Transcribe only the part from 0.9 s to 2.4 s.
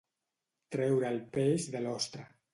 el peix de l'ostra.